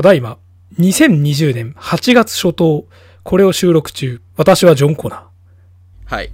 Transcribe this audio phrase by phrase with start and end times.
[0.00, 0.38] ただいま、
[0.78, 2.86] 2020年8月初頭、
[3.22, 6.14] これを収録中、私はジョン・コナー。
[6.14, 6.32] はい。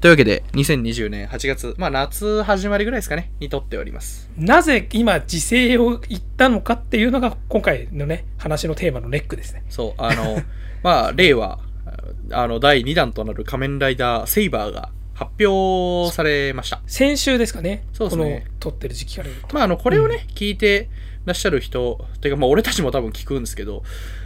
[0.00, 4.28] というわけで、2020年8月、まあ夏始まりぐらいですかね、に撮っております。
[4.36, 9.62] なぜ今、時勢を言ったのかっていうのが、今回のね、話のテーマのネックですね。
[9.68, 10.42] そう、あの、
[10.82, 11.60] まあ、令和、
[12.32, 16.82] あの、第2弾となる仮面ライダーセイバーが発表されました。
[16.88, 17.86] 先週ですかね。
[17.92, 18.24] そうですね。
[18.24, 19.28] この撮ってる時期から。
[19.52, 20.90] まあ、あの、これをね、うん、聞いて
[21.24, 23.82] らっしゃる人、ていうか、まあ、俺たちも多分聞くんですけど、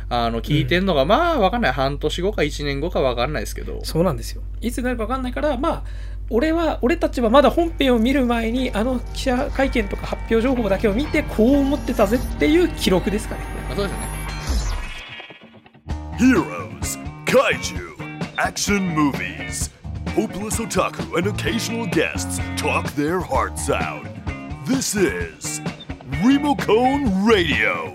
[0.08, 1.72] あの、聞いてんのが、うん、まあ、わかんない。
[1.72, 3.80] 半年後か1年後かわかんないですけど。
[3.84, 4.42] そうなんですよ。
[4.60, 5.82] いつになるかわかんないから、まあ、
[6.30, 13.42] 俺は、俺たちはまだ本編を見る前に、あの記者会見とか発表情報だけを見て、こう思ってたぜっていう記録ですかね。
[13.70, 14.18] あそうですね。
[16.18, 17.94] Heroes, Kaiju,
[18.36, 19.78] Action Movies.
[20.18, 24.04] hopeless otaku and occasional guests talk their hearts out.
[24.66, 25.60] This is
[26.20, 27.94] Remocone Radio.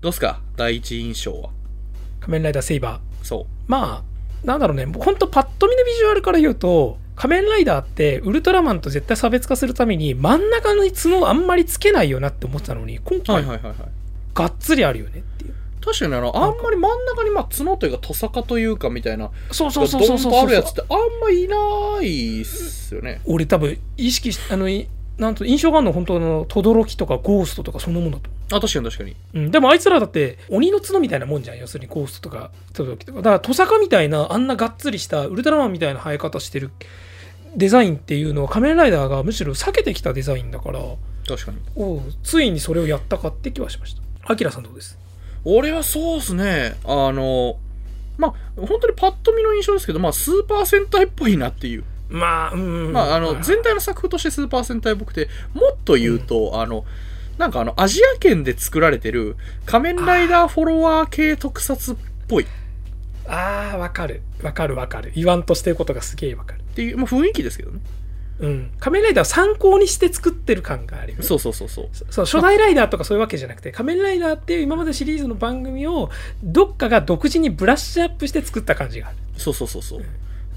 [0.00, 0.40] どうすか？
[0.56, 1.50] 第一印象は？
[2.18, 3.24] 仮面ライダーセイバー。
[3.24, 3.46] そう。
[3.68, 13.44] まあ、なんだろうね、ほんとパッと見のビジュアルから言うと、仮面ライダーってウルトラマンと絶対差別化するために真ん中に角あんまりつけないよなって思ってたのに、今回、
[14.34, 15.43] がっつりあるよねって。
[15.84, 23.20] 確かにあの、あんまり真ん中に、まあ、角というか、トサカというかみたいな、そうそうそうそうそうあるやつってあんまいないっすよね。
[23.26, 24.66] 俺多分、意識し、あの、
[25.18, 28.30] なんと印象があるの本当の、轟とかゴーストとかそのものと。
[28.56, 29.16] あ、確かに確かに。
[29.34, 29.50] うん。
[29.50, 31.58] でもあいつらだって、鬼の角みたいなもんじゃん。
[31.58, 33.18] 要するにゴーストとか、轟とか。
[33.18, 36.70] だから、トサカみたいな、あんながっつりした、ウルトラマンみたいな生え方してる
[37.56, 40.80] デザインっていうのは、仮面ライダーがむしろ避けてきたデザインだから、
[41.26, 41.58] 確かに。
[41.76, 44.02] おついにそれをやったかって気はしました。
[44.30, 44.98] アキラさんどうです？
[45.44, 46.76] 俺はそうっすね。
[46.84, 47.56] あの、
[48.16, 51.84] まあ、本当にパッと見の印象ですけど、まあ、スーパー戦隊っぽいなっていう。
[52.08, 52.92] まあ、うん。
[52.92, 56.84] まあ、あの、全体の作風としてスーパー戦隊っぽくて、もっと言うと、うん、あの、
[57.38, 61.96] なんかあの、アジア圏で作られてる仮面ライダーフォロワー系特撮っ
[62.28, 62.46] ぽい。
[63.26, 64.22] ああ、わかる。
[64.42, 65.12] わかるわかる。
[65.16, 66.60] 言わんとしてることがすげえわかる。
[66.60, 67.80] っていう、まあ、雰囲気ですけどね。
[68.40, 71.24] うん、仮面ライダーを参考にして作ってる感があるよね。
[71.24, 71.88] そうそうそうそう。
[72.10, 76.10] そう初代ライダーとかそういうわけじゃなくて、仮面ライダーっていう今までシリーズの番組を
[76.42, 79.16] どっかが独自にブラッシュアップして作った感じがある。
[79.36, 80.00] そうそうそうそう。
[80.00, 80.06] うん、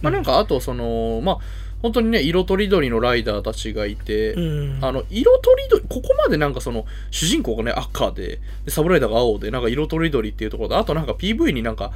[0.01, 1.37] まあなんかあとその、まあ
[1.81, 4.39] 本当にね、色とりどりのライダーたちがいて、う
[4.79, 11.91] ん、あの、色とりどり、ここまでなんかその、主人公がね、赤で、でサブライダーが青で、なんか色とりどりっていうところで、あとなんか PV になんか、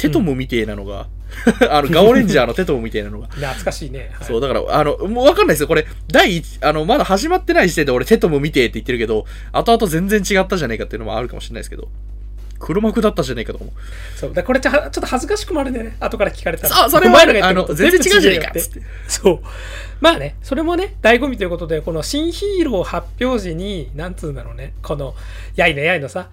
[0.00, 1.08] テトムみてえなのが、
[1.60, 3.28] うん、あの、ガオレンジャーのテトムみたいなのが。
[3.28, 4.10] 懐かしいね。
[4.14, 5.68] はい、そう、だから、あの、もうわかんないですよ。
[5.68, 11.88] これ、第一、あの、まだ始まってない時点で俺テトムみてえって言ってるけど、後々全然違ったじゃねえかっていうのもあるかもしれないですけど。
[12.60, 14.18] 黒幕だったじゃねえかと思う。
[14.18, 14.34] そう。
[14.34, 15.96] だこれちょっと恥ずかしくもあるね。
[15.98, 16.84] 後から聞かれたら。
[16.84, 17.44] あ、それもある。
[17.44, 18.82] あの、全然違うじゃねえかっつって。
[19.08, 19.40] そう。
[20.00, 25.14] まあね、それもね、醍醐味ということで、この新ヒーロー発表時に、なんつうんだろうね、この、
[25.56, 26.28] やいのやいのさ、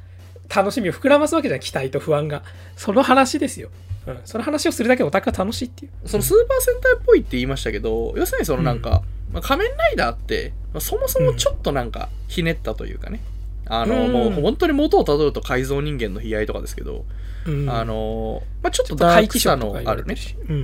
[0.54, 2.44] 楽しみを膨らますわけじゃん、期待と不安が。
[2.76, 3.70] その話ですよ。
[4.06, 6.08] うん、その話をするだけオタクが楽しいっていう。
[6.08, 13.20] そのスーパー戦隊っぽいって言いましたけど、要するにそのなんか、うん、まあ、仮面ライダーって、まあ、そもそもちょっとなんか、ひねったというかね。
[13.66, 17.06] あの、うん、もう本当に元をたどると改造人間の悲哀とかですけど、
[17.46, 20.16] うん、あの、まあ、ちょっとダークさのあるね、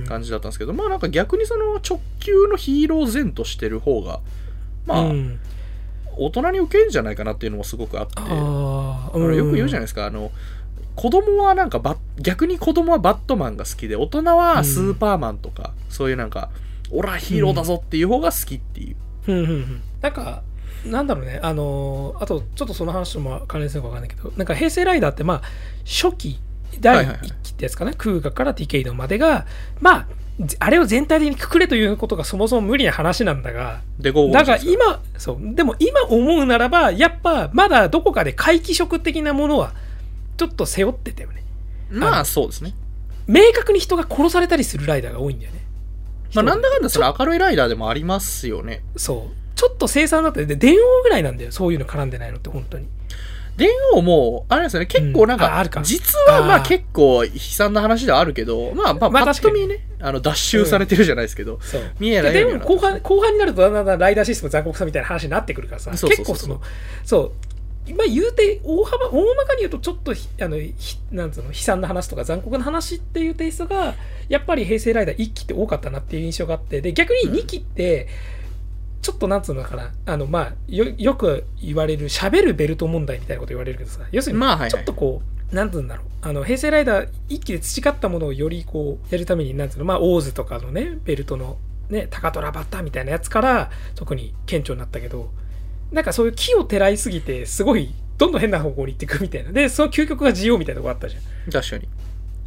[0.06, 4.20] 感じだったんですけど、まあなんか逆にその直球のヒーロー前としてる方が、
[4.86, 5.12] まあ、
[6.18, 10.30] 大人に受けるんじゃないかなっていうのもすごくあって、あよく言うじゃないですか、あの、
[10.94, 16.50] 子供はなんかバ逆に子供はバットマンが好きで大人はスーパーマンとか、うん、そういうなんか
[16.90, 19.38] 俺はヒーローだぞっていう方が好きっていう、うん。
[19.38, 20.42] うんうん、なんか
[20.86, 21.40] なんだろうね。
[21.42, 25.42] あのあとちょっとその話も関連するか分かんないけどなんか平成ライダーってまあ
[25.84, 26.40] 初期
[26.80, 29.46] 第1期ってやつかな、はいはいはい、クーガからティケイドまでが
[29.80, 30.06] まあ
[30.58, 34.56] あれを全体的にくくれということがそもそも無理な話なんだが、だか？
[34.56, 39.74] ら今、そう、でも今思うならば、やっぱまだどこかで怪奇色的なものは
[40.36, 41.44] ちょっと背負ってたよね。
[41.90, 42.74] まあそうですね。
[43.26, 45.60] 明確に人が殺されたりするライダーが多いんだよね。
[46.34, 48.82] まあなんだかんだそれ明るいライダーでもありますよね。
[48.96, 49.36] そう。
[49.54, 51.52] ちょっと生産だって、で、電王ぐらいなんだよ。
[51.52, 52.88] そういうの絡んでないのって本当に。
[53.56, 55.82] 電王も、あれですよね、結構なんか、うん、あるか。
[55.82, 61.56] 実はまあ結構悲惨な話ではあるけど、まあまあ、パッと見ね、あの、脱臭されてるじゃないですけど、う。
[61.56, 61.60] ん、
[61.98, 66.60] 見えないでも後半、後半になるとだんだんライダーシステム残酷さみたいな話になってくるからさ、結構その、
[67.04, 67.32] そう、
[67.92, 70.56] まあ、言うて大幅大まかに言うとちょっとあの
[71.12, 73.94] なんつうの悲惨な話とか残酷な話っていうテイストが
[74.28, 78.08] やっぱり平成ライダー1期って多かったなっていう印象があってで逆に2期って
[79.04, 85.20] ちょっとなんつうのかなあのまあよよく言われる喋るベルト問題みたいなこと言われるけどさ要するにちょっとこ
[85.52, 91.58] う、なんつうんだろうあの平成ライダー1期で培ったものをよりこうやるためになんつうのまあオーズとかのねベルトの
[91.90, 95.30] ね高虎バッターみたいなやつから特に顕著になったけど
[95.94, 99.52] なんかそういう木をてらいすぎて、すごい、どんどん変な方向に行っていくみたいな。
[99.52, 101.52] で、その究極が自由みたいなとこあったじゃん。
[101.52, 101.88] 確かに。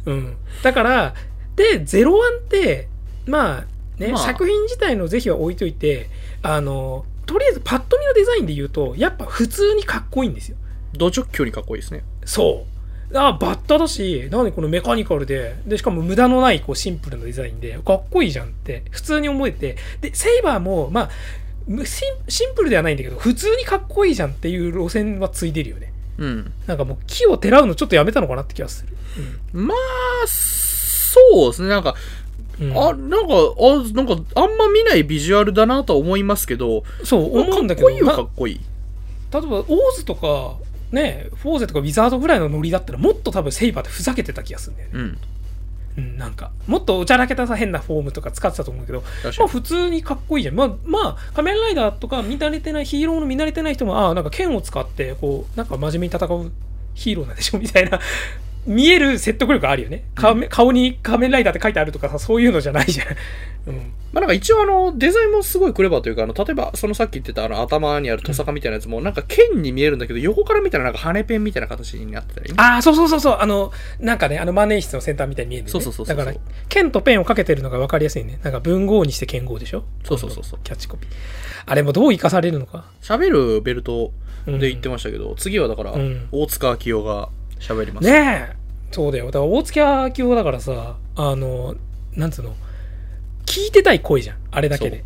[0.04, 0.36] うん。
[0.62, 1.14] だから、
[1.56, 2.88] で、ゼロワンって、
[3.26, 3.64] まあ、
[3.98, 6.10] ね、まあ作品自体の是非は置いといて、
[6.42, 10.56] あの、とりあえずパッと見のデザインで言うと、やっぱ普通にかっこいいんですよ。
[10.94, 12.02] ド直球にかっこいいですね。
[12.24, 12.78] そう。
[13.16, 21.10] あバッタだし、なんでこのメカニカルで、で、しかも無駄のないこうシンプルなデザインで、かっこいいじゃんって、普通に思えて、で、セイバーも、まあ、
[21.66, 25.92] むシンシンプルではないんだけど、普通にかっこいいじゃんっていう路線はついてるよね。
[26.18, 26.52] うん。
[26.66, 28.92] なんかもう木をてらうのちょっとやめたのかなって気がする。
[29.52, 31.68] まあ、そうですね。
[31.68, 31.94] なんか、
[32.60, 32.76] うん。
[32.76, 38.60] あ、なんか、あ、なんか、あんま見ないビジュアルだなとは思いますけど、そう、思うんだけど、かっこいいはかなっこいい。
[39.32, 39.66] 例えば、オー
[39.96, 40.56] ズとか、
[40.92, 44.94] ね、フォーゼとかウィザードぐらいのノリだったら、もっと多分セイバーってふざけてた気がするんだよね。
[44.94, 45.18] うん。
[45.98, 49.02] うん、なんか、もっとおちゃらけたさ、変なフォームとか使ってたと思うけど。
[49.02, 50.54] まあ普通にかっこいいじゃん。
[50.54, 56.52] まあ、まあ、仮面ライダーとか見慣れてない、ヒーローの見慣れてない人も、ああ、なんか剣を使って、こう、なんか真面目に戦う
[56.94, 58.00] ヒーローなんでしょみたいな、
[58.68, 60.04] 見える説得力あるよね。
[60.14, 63.06] か顔に仮面ライダーって書いてあるとかさ、そういうのじゃないじゃん。
[63.68, 63.92] うん。
[64.12, 72.56] まあなんか一応あの、デザインもすごいクレバーというか、あの、例えば、そのさっき言ってたあの、頭にあるトサカみたいなやつも、なんか剣に見えるんだけど、横から見たらなんか羽ペンみたいな形になってたりね。
[72.58, 75.70] ああ、そうそうそうそう、あの、なんかね、あの万年筆の先端みたいに見えるね。
[75.70, 76.36] そうそうそうそうだから、
[76.68, 78.38] 剣とペンをかけてるのが分かりやすいね。
[78.42, 79.84] なんか文豪にして剣豪でしょ？
[80.04, 81.10] そうそうそうそうキャッチコピー。
[81.66, 82.86] あれもどう生かされるのか？
[83.02, 84.12] 喋るベルト
[84.46, 87.28] で言ってましたけど、次はだからうん、大塚明夫が
[87.60, 88.06] 喋ります。
[88.08, 88.57] ねえ。
[88.90, 89.26] そうだよ。
[89.26, 91.74] だから大月明夫だからさ、あの、
[92.14, 92.54] なんつうの、
[93.46, 94.36] 聞いてたい声じゃん。
[94.50, 95.04] あれだけで。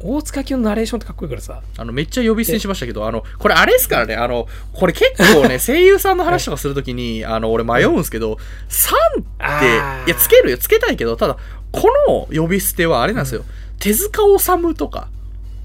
[0.00, 1.62] 大塚明夫のナレーションってかっこいいからさ。
[1.78, 8.38] あの、めっちゃ呼び捨てにしましたけど、あの、これあれですからね、あの、これ結構ね、 声優さんの話とかするときに、あの、俺迷うんですけど、
[8.68, 9.66] さんって
[10.06, 11.38] いや、つけるよ、つけたいけど、ただ、
[11.72, 13.44] この呼び捨てはあれなんですよ。
[13.78, 15.08] 手塚治虫とか、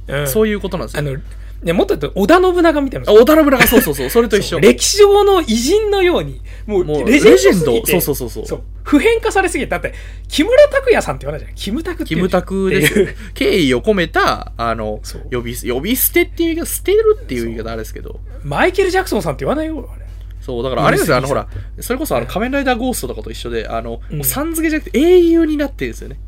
[0.08, 1.00] うん、そういうことなんですよ。
[1.00, 1.22] あの、
[1.64, 3.14] ね、もっと言うと、織田信長みたいなあ。
[3.14, 4.60] 織田信長、そうそうそう、それと一緒。
[4.60, 9.94] 歴史上の偉人のように、もう、レジェンドすぎてレジェンドそうそうそうそう普遍化されすぎて、だって、
[10.30, 11.56] 木村拓哉さんって言わないじゃん。
[11.56, 13.16] キムタクってキム言うじゃんタクです。
[13.36, 20.06] 敬意を込めた、あのそう、呼び捨て、呼び捨てっていう言い方、捨てるっていう言い方あれですけど、マイケル・ジャクソンさんって言わないよ、あれ。
[20.42, 21.48] そう、だからあれですよ、あの、ほうんら、
[21.82, 26.20] それこそあの、仮面ライダーゴーストとかと一緒で、あの、うんもうさん付けじゃなくて英雄になってるんですよね。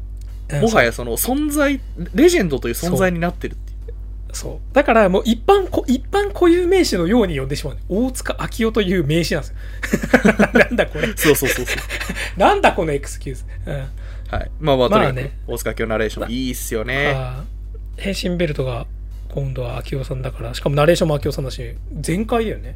[0.59, 0.87] もはや。
[0.87, 1.79] やその存在、
[2.13, 3.70] レジェンドという存在になってるっていう。
[4.33, 4.73] そう。
[4.73, 7.81] だから、もう一般こ、一般固有名詞のように呼んでしまう、ね。
[7.89, 9.57] 大塚明夫という名詞なんですよ。
[10.53, 11.07] なんだこれ。
[11.15, 11.77] そうそうそうそう。
[12.39, 13.43] なんだこのエクスキューズ。
[13.65, 13.73] うん。
[13.75, 14.51] はい。
[14.59, 17.15] まあまあ、まあね大塚明夫ナレーション、いいっすよね。
[17.97, 18.87] 変身ベルトが
[19.29, 22.75] 今度は明夫さんだから、しかもナレーションも明夫さんだし、全開だよね。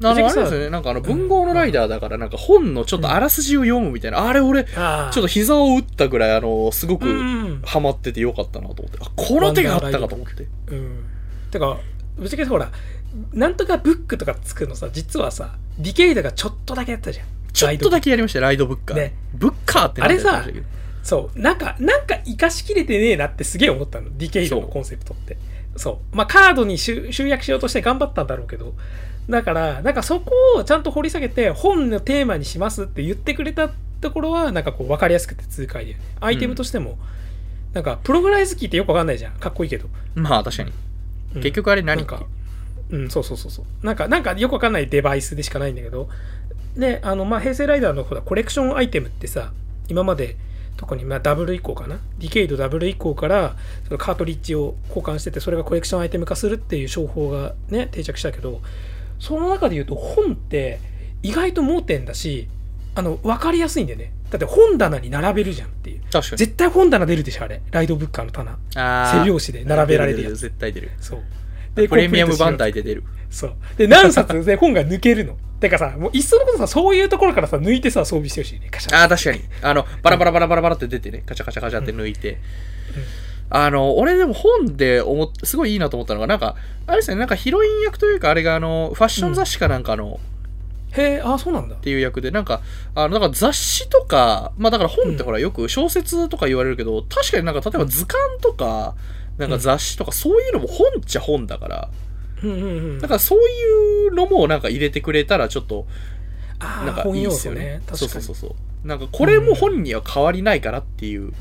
[0.00, 5.08] あの、あれ藤木さんですよね、なんかあの、文豪のライダーだから、なんか本のちょっとあらすじを読むみたいな、あれ俺、ちょ。
[5.10, 7.62] っと膝を打ったぐらい、あの、すごうくん。
[7.64, 10.46] ハマっててよかったなと思って、あ、この手があったかと思って。
[10.68, 11.04] うん。
[11.50, 11.78] てか、
[12.16, 12.70] ぶっちゃけほら、
[13.32, 17.26] なんとかブックとか作るのさ、実はさ、ディケイドがちょっとだけやったじゃん。
[17.52, 18.04] ちょっとだけ。
[18.04, 18.96] けやりましたよ、ライドブッカー。
[18.96, 20.44] ねブッカーってあれさ
[21.02, 21.40] そう。
[21.40, 24.16] なんか、なんか生かしきれてねえなってすげえ思ったの。
[24.16, 25.38] ディケイドのコンセプトって。
[25.76, 26.16] そう。
[26.16, 28.74] まあ、カードに集集約しようとして頑張ったんだろうけど。
[29.28, 33.70] だから、なんかそこをちゃんと掘り下げて、本のテーマにしますって言ってくれた
[34.00, 36.00] ところは、なんかこう、分かりやすくて痛快で、ね。
[36.20, 36.98] アイテムとしても、
[37.74, 39.32] なんか、プログライズキーってよくわかんないじゃん。
[39.34, 39.88] かっこいいけど。
[40.14, 40.70] まあ、確かに。
[41.34, 42.06] うん結局あれ何？
[42.06, 42.22] か、
[42.90, 43.86] うん、そうそうそうそう。
[43.86, 46.08] なんか、なんかよくわかんないデバイスでしかないんだけど、
[46.74, 49.52] で、あの、まあ、平成ライダーのほら、コレクションアイテムってさ、
[49.88, 50.36] 今まで、
[50.78, 51.98] 特に、まあ、ダブル以降かな？
[52.18, 58.62] ディケイドダブル以降から、そのカートリッジを交換してて、それがコレクションアイテム化するっていう商法がね、定着したけど、
[59.18, 60.80] その中で言うと、本って
[61.22, 62.48] 意外と盲点だし、
[62.94, 64.12] あの、わかりやすいんだよね。
[64.30, 66.00] だって本棚に並べるじゃんっていう。
[66.10, 66.38] 確かに。
[66.38, 67.62] 絶対本棚出るでしょ、あれ。
[67.70, 68.58] ライドブッカーの棚。
[68.76, 70.90] あー背拍子で並べられるやつ出絶対出る。
[71.00, 71.22] そう。
[71.88, 73.04] プレミアムバンダイイで出る。
[73.30, 73.54] そう。
[73.76, 75.36] で、何冊で本が抜けるの。
[75.60, 78.68] てかさ、もういっそのことさ、そういうところからさ、抜いてさ、装備してほしいね。
[78.70, 79.40] カシャああ、確かに。
[79.62, 82.38] あの、バラバラバラバラバラって出てね、カチャカチャカチャって抜いて。
[83.50, 90.20] あの、俺でも本で思っすごいいいなと思ったのが、なんか、あれですね、なんかヒロイン役というか、あれがあの、ファッション雑誌かなんかの、
[90.92, 91.78] へえ、あ、そうなんだっ。
[91.78, 92.62] ていう役で、なんか、
[92.94, 98.94] あの、だから雑誌とか、まあだから本ってほら、よく小説とか言われるけど、確かになんか、例えば図鑑とか、
[99.36, 101.90] なんか雑誌とか、そういうのも本っちゃ本だから、
[102.42, 102.98] うんうんうん。
[103.00, 105.86] だからそういうのもなんか入れてくれたら、ちょっと、
[106.58, 107.60] ああ、なんかいい本要素っすよね。。
[107.60, 107.98] ね確かに。
[107.98, 108.88] そうそうそうそう。
[108.88, 111.32] なんか、これも本には変わりないからっていう。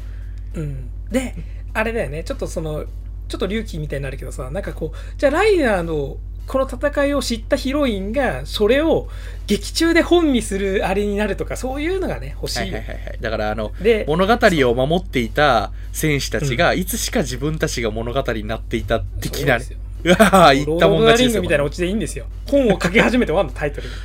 [0.53, 0.89] うん。
[1.09, 1.35] で、
[1.77, 2.85] あれだよね、ちょっとその、
[3.27, 6.17] ちょっと隆起みたいになるけどさ、なんかこう、じゃあライダーの
[6.47, 9.09] この戦いを知ったヒロインが、それを
[9.47, 12.59] 劇中で本にするあれになるとか、そういうのがね、欲しい。
[12.61, 13.17] はいはいはいはい。
[13.19, 19.57] だからあの、で、物語を守っていた戦士たちが、いつしか自分たちが物語になっていた的な
[20.03, 22.25] うわー言ったもんロード・ザ・リン勝ちですよグみたいなオチでいいんですよ。
[22.47, 23.95] 本を書き始めて終わるの、タイトルが。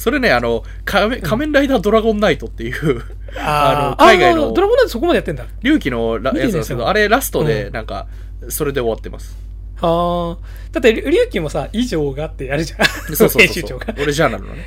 [0.00, 3.02] それねあの仮面ライダードラゴンナイトっていう
[3.38, 5.44] あのー海外のドラゴンナイトそこまでやってんだ。
[5.60, 8.06] 龍騎のやつなんですけど、あれラストうんでなんか
[8.48, 9.36] それで終わってます、
[9.82, 10.38] ああ。
[10.72, 12.86] だって、リュウキもさ、以上がってやるじゃん。
[13.14, 13.46] そうそう。
[13.46, 14.64] そうそう俺ジャーナルのね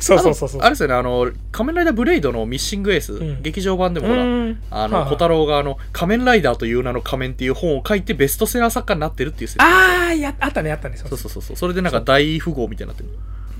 [0.00, 0.60] そうそうそうそう。
[0.60, 10.96] あれですよねあの仮面ライダーブレイドのミッシングエース、ん劇場版でもほらうんあの、小太郎があの、仮面ライダーという名の仮面っていう本を書いてベストセラー作家になってるっていう説ああ、や、あったね、あったね。
[10.96, 11.56] そうそうそうそうそう。
[11.56, 13.08] それでなんか大富豪みたいになってる。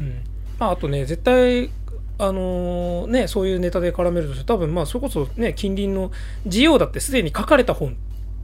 [0.00, 1.70] うんまあ、あとね、絶対、
[2.18, 6.12] あのーね、そういうネタで絡めるとして、多分まあ、それこそね、近隣の
[6.46, 7.96] GO だってすでに書かれた本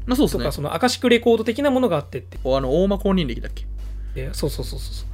[0.07, 0.53] まあそうですねとか、。
[0.53, 2.39] そのアカシックレコード的なものがあってって。
[2.45, 3.67] あの、大間公認歴だっけ？
[4.15, 5.09] でそうそうそうそうそう。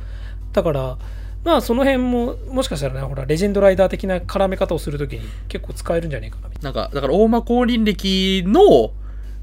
[0.54, 0.96] だから、
[1.44, 8.92] まあ、その辺も、もしかしたらね、ほら、レジェンドライダー的な絡め方をするときに結構使えるんじゃねえかな、みたいなんか、だから大間公認歴の、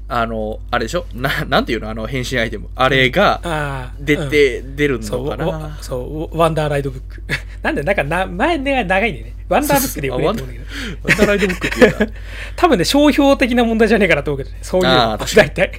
[0.06, 1.06] あの、あれでしょ？
[1.14, 1.88] な、なんていうの？
[1.88, 2.68] あの、変身アイテム。
[2.74, 3.92] あれが。
[4.00, 7.22] 出うんて、出るのかな、わそう、ワンダーライドブック。
[7.62, 9.32] なんで、なんかな、前ね、長いんでね。
[9.48, 10.64] ワンダーブックでよくねえと思うんだけど。
[11.08, 12.06] ワンダーライドブックっていうか。
[12.56, 14.58] 多分ね、商標的な問題じゃねえかなと思うけどね。
[14.62, 15.72] そういうの 大体。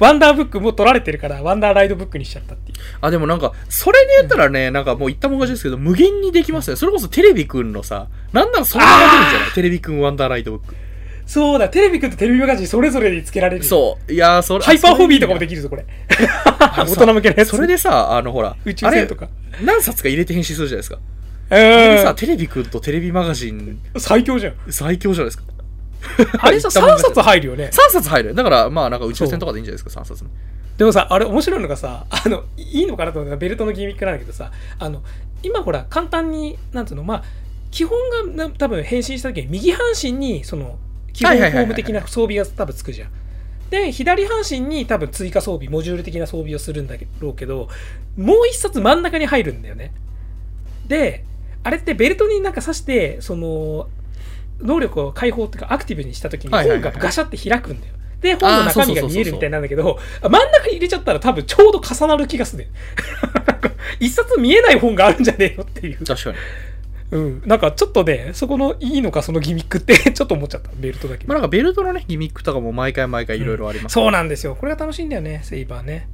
[0.00, 2.78] ワンダーブックもう取られてるから、ワンダーライドブックにしちゃったっていう。
[3.00, 6.76] あ、でもなんか、それで言ったらね、なんかもう言ったもん勝ちですけど、無限にできますね。
[6.76, 9.50] それこそテレビくんのさ、なんならそれが出るんじゃない？
[9.54, 10.74] テレビくんワンダーライドブック。
[11.28, 13.62] そうだ、テレビくんとテレビマガジンそれぞれにつけられる。
[13.62, 13.64] う。
[13.64, 14.12] そう。
[14.12, 14.64] いやー、それ。
[14.64, 15.84] ハイパーホビーとかもでききるぞ、これ。
[16.74, 17.50] 大人向けのやつ。
[17.50, 19.28] それでさ、あの、ほら、宇宙船とか。
[19.62, 20.96] 何冊か入れて変身するじゃないですか。
[20.96, 21.00] う
[21.50, 22.16] あれでさ、ん。
[22.16, 24.54] テレビくんとテレビマガジン、最強じゃん。
[24.70, 25.44] 最強じゃないですか。
[26.40, 27.70] あれさ、言ったもん3冊入るよね。
[27.74, 28.34] 3冊入る。
[28.34, 30.30] だから、まあ、なんか宇宙船とかでいいんじゃないですか、3冊ね。
[30.78, 35.02] でもさ、あれ面白いのがさ、あの、いいのかなと思うのがベルトのギミックなんだけどさ、あの、
[35.42, 37.22] 今ほら、簡単に、なんつうの、まあ、
[37.70, 37.98] 基本
[38.36, 40.78] がな多分変身した時に右半身に、その、
[41.12, 43.10] 基本フォーム的な装備が多分つくじゃん。
[43.70, 47.68] で、左半身に多分追加装備、モジュール的な装備をするんだろうけど、
[48.16, 49.92] もう一冊真ん中に入るんだよね。
[50.86, 51.24] で、
[51.64, 53.88] あれってベルトになんか刺して、その、
[54.60, 57.94] 能力を解放っていうかアクティブにした時に本がガシャって開くんだよ。
[58.20, 62.70] で、本の中身が見えるみたいなんだけど、真ん中に入れちゃったら多分ちょうど重なる気がするね。
[63.46, 66.04] なんか一冊見えない本があるんじゃねえよっていう。
[66.04, 66.36] 確かに。
[67.10, 67.42] うん。
[67.46, 70.70] なんかちょっとね、そこのいいのかそのギミックって ちょっと思っちゃった。
[70.76, 71.26] ベルトだけ。
[71.26, 73.94] まあ、なんかベルトのね、ギミックとかも毎回毎回いろいろあります。
[73.94, 74.54] そうなんですよ。
[74.54, 76.08] これが楽しいんだよね、セイバーね。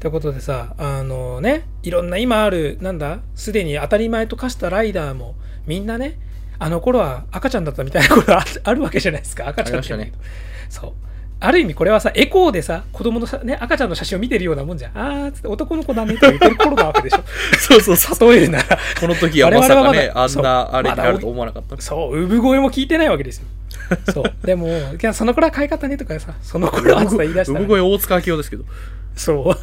[0.00, 6.18] ということでさ、あのね、いろんな今ある、なんだ、すでに当たり前と化したライダーも、みんなね、
[6.58, 10.26] あの頃は赤ちゃんだったみたいなことああるわけじゃないですか、赤ちゃんってありましたね
[10.68, 10.92] そう。
[11.38, 14.98] ある意味これはさ、エコーでさ、子供のさ、ね、赤ちゃんの写真を見てるようなもんじゃん。
[14.98, 17.18] あーっつって男の子だねとか言ってる頃なわけでしょ。
[17.60, 18.32] そうそうそう。
[18.32, 18.78] 例えるなら。
[19.00, 21.80] この時はまさかね、あんなあれになると思わなかった。
[21.80, 23.46] そう、産声も聞いてないわけですよ。
[24.12, 24.46] そう。
[24.46, 24.68] でも、
[25.12, 28.64] その頃は可愛かったねとかさ、その頃はつって言い出したら産声大塚明夫ですけど。
[29.14, 29.58] そう。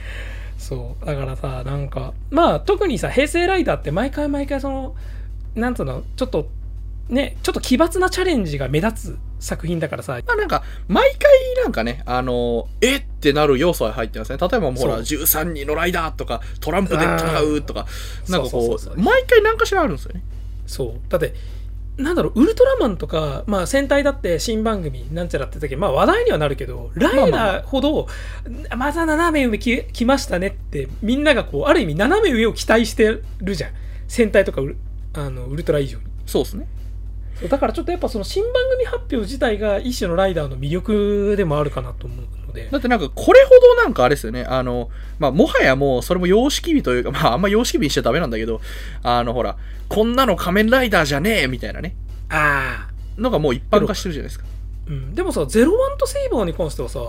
[0.58, 1.06] そう。
[1.06, 4.94] だからさ、なんか、まあ、特にさ、平成ライダーって毎回毎回その、
[5.54, 6.48] なんつうの、ちょっと、
[7.10, 14.38] ね、ちょっと奇抜なチャレンジが目立つ作品だからさ、まあなんか、毎回なんかね、あの、えってなる要素は入ってますね。
[14.38, 17.86] 例えばもうほら、そう13人のライダーとか、トランプで戦うとか、
[18.28, 20.22] なんかこそう毎回何かしらあるんですよね。
[20.66, 21.10] そう。
[21.10, 21.34] だって、
[21.96, 28.06] なんだろう、ウルトラマンとか、まあ、戦隊だって新番組なんちゃらって時、まあ話題にはなるけど、ライダーほど、
[28.76, 33.70] また斜め上き来ましたねって、みんながこう、ある意味斜め上を期待してるじゃん。
[34.08, 34.76] 戦隊とかウル
[35.12, 36.04] あのウルトラ以上に。
[36.26, 36.66] そうですね。
[37.48, 44.44] だからちょっとやっぱその新番組発表自体が一種のライダーの魅力でもあるかなと思うのでだってなんか、これほどなんかあれですよね。
[44.44, 48.60] あの、まあ、もはやもう、それも様式美というか、 まあ、あんま様式美にしちゃダメなんだけど、
[49.02, 49.56] あの、ほら、
[49.88, 51.94] こんなの仮面ライダーじゃねえみたいなね、
[52.28, 54.44] ああ、のがもう一般化してるじゃないですか。
[54.90, 57.00] うん、でもさゼロワンとセイバーに関してはさ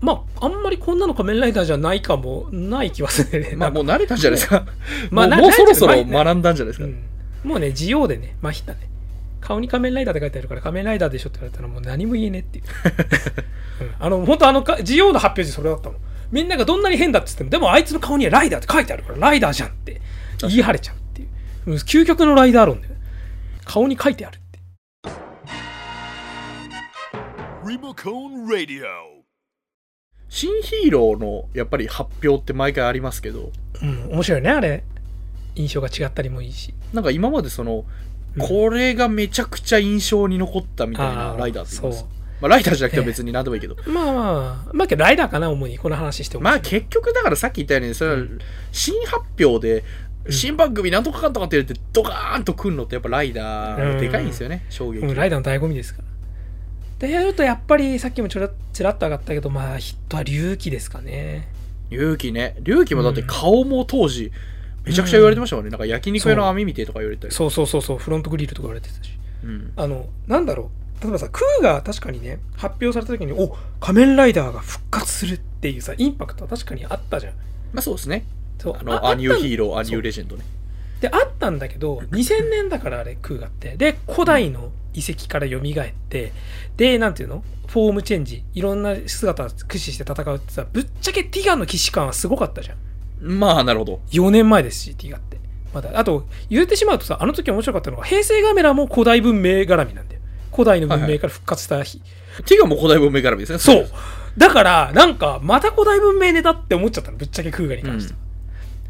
[0.00, 4.64] まああんまりこんなの仮面ライダーじゃないかもない気はするね まあ、もう慣れたんじゃないですか。
[5.10, 6.84] まあもうそろそろ学んだんじゃないですか。
[6.86, 7.02] うん、
[7.44, 8.78] もうねジオでねまひったね
[9.40, 12.64] 顔に仮面ライダーって書いてあるから仮面ライダーでしょって言われたらもう何も言えねえっていう、
[13.80, 20.00] うん、あの本当あのかジオの発表時それだったもんみんながどんなに変だって言ってもでもあいつの顔にはライダーって書いてあるからライダーじゃんって。
[20.48, 21.28] 言い張れちゃうっていう。
[21.66, 22.88] うん究極のライダー論で
[23.64, 24.58] 顔に書いてあるって
[27.64, 28.84] Remocone Radio.
[30.28, 33.50] 新ヒーローのやっぱり発表って毎回ありますけど、
[33.82, 34.84] うん面白いねあれ。
[35.56, 36.72] 印象が違ったりもいいし。
[36.94, 37.84] なんか今までその、うん
[38.38, 42.06] これがめちゃくちゃ印象に残ったみたいなライダーって言います。
[42.40, 43.76] まあ、ライダーじゃなくても別に何でもいいけど。
[43.86, 48.18] まあまあまあライダーかな主にこの話してもまあ結局だからさっき言ったように、それは
[48.72, 49.84] 新発表で、
[50.30, 55.04] 新番組なんとかかんとかって言ってドカーンと来るのってやっぱライダーでかいんですよね、衝撃。
[55.04, 56.08] うん、ライダーの醍醐味ですから。
[57.06, 61.48] でやるとやっぱりさっきもちょらちらっと上がったけどまあヒットは隆起ですかね。
[61.88, 64.32] 龍騎ね龍騎もだって顔も当時
[64.84, 67.34] めちゃくちゃ言われてましたもんね、なんか焼肉屋の網みてえとか言われてたり。
[67.34, 67.50] そう。
[67.50, 69.12] そうそうそうフロントグリルとか言われてたし。
[69.44, 69.72] うん。
[69.76, 70.70] あのなんだろ
[71.00, 71.02] う。
[71.02, 77.32] 例えばさクーが確かにね発表された時にお仮面ライダーが復活するっていうさインパクトは確かにあったじゃん。
[77.72, 78.24] まあそうですね。
[78.58, 78.76] そう。
[78.78, 79.72] あの A New Hero.
[79.72, 80.44] A New Legend ね。
[81.00, 83.76] であったんだけど2000年だからあれクウガあって。
[83.76, 85.62] で古代の遺跡から蘇っ
[86.08, 86.32] て
[86.76, 87.42] でなんていうの？
[87.66, 88.42] フォームチェンジ。
[88.52, 92.76] いろんな姿を駆使して戦うってさぶっちゃけティガの既視感はすごかったじゃん
[93.20, 94.00] まあなるほど。
[94.10, 95.38] 4年前ですしティガって。
[95.72, 95.90] まだ。
[95.94, 100.20] あと言ってしまうとさあの時面白かったのが平成ガメラも古代文明絡みなんだよ。
[100.52, 102.00] 古代の文明から復活した日、
[102.44, 103.58] ティガも古代文明絡みですね。
[103.58, 103.88] そう。
[104.36, 107.16] だからなんかまた古代文明ネタって思っちゃったの。
[107.16, 108.18] ぶっちゃけクーガに関しては、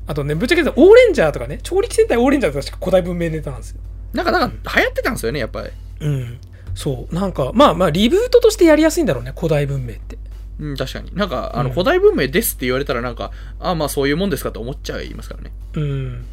[0.06, 3.80] あとねぶっちゃけオーレンジャーとかね超力戦隊オーレンジャーとか確か古代文明ネタなんですよ。
[4.12, 5.70] なんかなんか流行ってたんですよねやっぱり。
[6.00, 6.40] うん。
[6.75, 7.14] そう。
[7.14, 10.18] なんかまあまあリブートとしてやりやすいんだろうね古代文明って
[10.61, 11.11] うん確かに。
[11.14, 11.75] なんかあのうん。
[11.75, 15.52] 古代文明ですって言われたらなんか、ああまあそういうもんですかって思っちゃいますからね。
[15.75, 16.26] うん。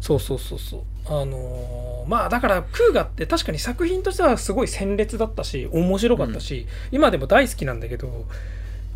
[0.00, 0.80] そうそうそうそう。
[1.06, 8.24] あのーまあだからクーガって確かに作品としてはすごい鮮烈だったし面白かったし、今でも大好きなんだけど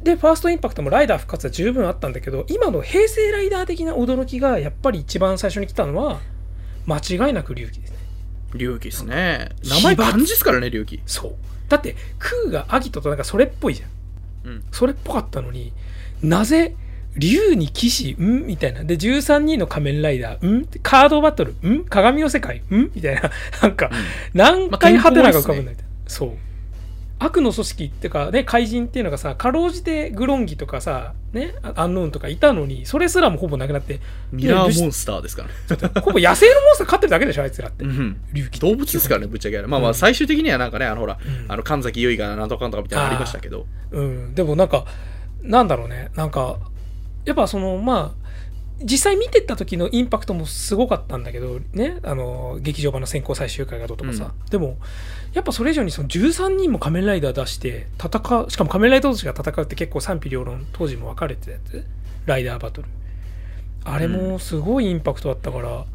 [0.03, 6.21] でファーストインパクトもライダー復活は十分あったんだけど今の平成ライダー的な驚きがやっぱり一番最初に来たのは
[6.87, 7.99] 間違いなく龍騎ですね。
[8.55, 9.51] 龍騎ですね。
[9.65, 11.01] 名前漢字ですからね龍騎。
[11.07, 11.35] そう。
[11.69, 13.91] だってクーがアギトとなんかそれっぽいじゃん
[14.45, 14.65] うん。
[14.73, 15.73] それっぽかったのに
[16.23, 16.77] なぜ
[17.17, 18.47] 竜に騎士ん？
[18.47, 18.83] みたいな。
[18.83, 20.67] で13人の仮面ライダーん？
[20.83, 21.85] カードバトルん？
[21.85, 22.91] 鏡の世界ん？
[22.95, 23.31] みたいな。
[23.63, 23.91] なんか
[24.33, 26.37] 何回ハテナが浮かぶんだみたいな、そう
[27.25, 34.01] 悪の組織っていうかね怪人っていうのがさかろうじてグロンギとかさねあアンノーンとかいたのにそれすらもほぼなくなって
[34.33, 35.77] ミラーモンスターですから。
[35.77, 37.85] ねほぼ野生のモンスター飼ってるだけでしょあいつらって。
[37.85, 38.17] うん
[38.61, 39.91] 動物ですからねぶっちゃけまあまうん。
[39.91, 41.53] あ最終的にはなんかねあのほら、うん。
[41.53, 43.67] あの神崎結衣がなんとかなんとかみたいなのありましたけど。
[43.91, 44.85] うん、でもなんか、
[45.43, 46.59] なんだろうね、なんか、
[47.25, 48.24] やっぱその、まあ、
[48.85, 54.77] 実際見てった時のインパクトもすごかったんだけど、ね、あの、劇場版の先行最終回がどうとかさ、でも、
[55.33, 61.85] やっぱそれ以上にその13人も仮面ライダー出して、戦う、しかも仮面ライダー同士が戦うって結構賛否両論、当時も分かれてたやつ、
[62.27, 62.89] ライダーバトル。
[63.85, 65.87] あれもすごいインパクトあったから、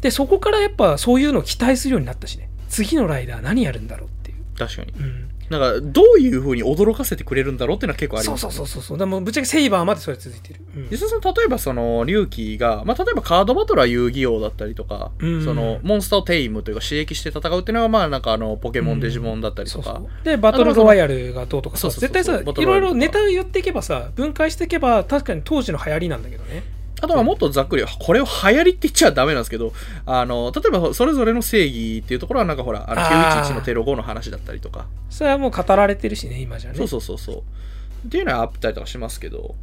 [0.00, 4.38] で、そこからやっぱそういうのを期待するようになったしね、次のライダー何やるんだろうっていう。
[4.58, 4.92] 確かに。
[4.92, 8.98] うんなんかどういう風に驚かせてくれるんだろうっていうのは結構ありそうますそうそうそうそう。
[8.98, 10.60] でもぶっちゃけセイバーまでそれ続いてる。
[10.76, 10.88] うん。
[10.90, 15.44] 実際その例えばその龍騎が、まあ、例えばカードバトルは遊戯王だったりとか、うん。
[15.44, 26.62] そのモンスターをテイムというか刺激して戦うっていうのはまあなんかあのポケモン、うんデジモンだったりとか、そうそうでバトルロワイヤルがどうとかさそうそう絶対さいろいろネタを言っていけばさ分解していけば確かに当時の流行りなんだけどね
[27.02, 29.72] あとはもっとざっくりこれを流行りって言っちゃダメなんですけど
[30.06, 33.42] あの例えばそれぞれの正義っていうところはなんかほらあのあー。
[33.42, 34.86] 911のテロ後の話だったりとか。
[35.10, 36.76] それはもう語られてるしね今じゃね。
[36.76, 38.06] そうそうそうそう。
[38.06, 39.56] っていうのはあったりとかしますけど。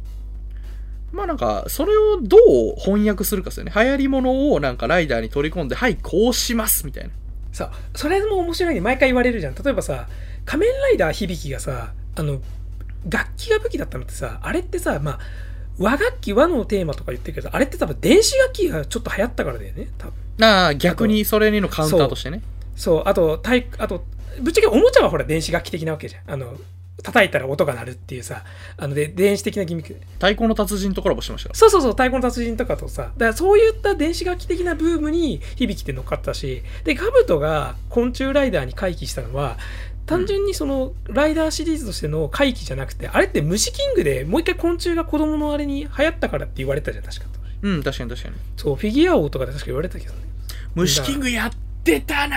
[1.12, 3.72] まあなんかそれをどう翻訳するかですよね。
[3.74, 7.10] 流行りものをなんかライダーに取り込んではいこうしますみたいな。
[7.52, 8.80] さそれも面白いね。
[8.80, 9.54] 毎回言われるじゃん。
[9.54, 10.06] 例えばさ
[10.44, 12.40] 仮面ライダー響がさあの
[13.08, 15.18] 楽器が武器だったのってさあれってさまあ
[15.80, 19.88] 和楽器和のテーマとか言ってるけどあれって多分電子楽器がちょっと流行ったからだよね。
[19.96, 22.42] 多分ああ逆にそれにのカウンターとしてね。
[22.76, 23.02] そう。
[23.06, 24.04] あと体あと
[24.40, 26.34] ぶっちゃけおもちゃはほら電子楽器的なわけじゃん。
[26.34, 26.54] あの
[27.02, 28.44] 叩いたら音が鳴るっていうさ
[28.76, 29.94] あので電子的なギミック。
[29.94, 39.56] で太鼓の達人とコラボしてましたかそうそうそう太鼓の達人とかとさだからそういった電子楽器的なブームに響きって乗っかったしでガブトが昆虫ライダーに回帰したのは
[40.10, 47.26] 単純にそのライダーシリーズとしての回帰じゃなくて、あれって虫キングでもう一回昆虫が子供のあれに流行ったからって言われたじゃん確か。
[47.62, 48.34] らうん確かに確かに。
[48.56, 50.18] そうフィギュア王とかで確か言われたけどね
[50.74, 51.50] 虫キングやっ
[51.84, 52.36] てたな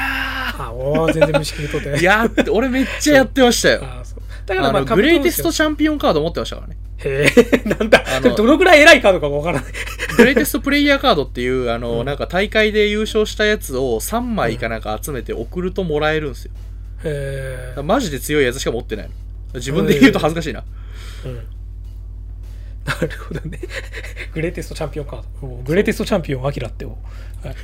[0.68, 2.00] あおー全然虫キング取ってない。
[2.00, 3.80] ー やって俺めっちゃやってましたよ。
[4.04, 4.20] そう。
[4.46, 6.78] だからあまあのグレイテストチチャンピオンカード持ってましたからね。
[7.06, 7.26] へ
[7.66, 8.04] えなんだ。
[8.36, 9.74] どのぐらい偉いカードかわからない。
[10.18, 12.06] グレイテストプレイヤーカードっていうあの、うん。
[12.06, 16.52] なんか大会で優勝したやつを3枚かなんか集めて送るともらえるんですよ。
[16.54, 16.58] へ
[17.04, 19.14] えマジで強いやつしか持ってないの
[19.56, 20.64] 自分で言うと恥ずかしいな、
[21.26, 21.40] うん
[22.86, 23.60] なるほどね。
[24.34, 25.48] グレイテストチャンピオンカード。
[25.64, 27.02] グレイテストチャンピオンアキラっても
[27.44, 27.48] う。
[27.48, 27.56] はい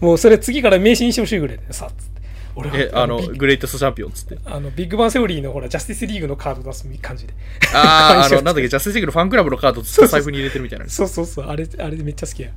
[0.04, 2.20] もうそれ次から名刺にしてほしいぐらいでさ、つって。
[2.56, 7.34] 俺はえあのグレイテストチャンピオンっつってあのビッグバンセオリーのほら、ジャスティスリーグのカード出す感じで。
[7.74, 11.46] ああ あのなんだっけジャスティスリーグのファンクラブのカードずっと財布に入れてるみたいなそうそうそう。
[11.46, 12.50] あれ、あれめっちゃ好きや。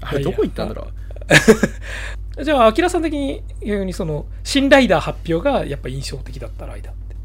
[0.00, 7.16] あれどこ行ったんだろうじゃあ、アキラさん的に逆にその、新ライダー発表がやっぱ印象的だったライダーって。